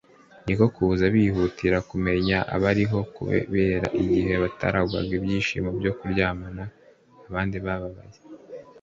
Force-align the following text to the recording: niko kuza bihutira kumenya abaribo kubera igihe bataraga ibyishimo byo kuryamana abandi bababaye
niko 0.45 0.65
kuza 0.75 1.03
bihutira 1.15 1.77
kumenya 1.89 2.37
abaribo 2.55 2.99
kubera 3.15 3.87
igihe 4.01 4.33
bataraga 4.43 4.97
ibyishimo 5.17 5.69
byo 5.79 5.91
kuryamana 5.99 6.63
abandi 7.27 7.57
bababaye 7.65 8.19